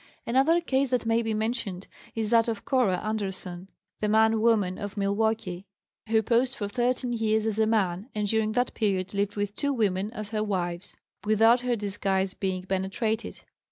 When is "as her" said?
10.11-10.43